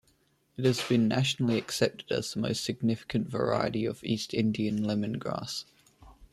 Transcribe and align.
It 0.57 0.65
has 0.65 0.81
been 0.81 1.07
nationally 1.07 1.59
accepted 1.59 2.11
as 2.11 2.33
the 2.33 2.39
most 2.39 2.63
significant 2.63 3.27
variety 3.27 3.85
of 3.85 4.03
East 4.03 4.33
Indian 4.33 4.79
lemongrass. 4.83 5.65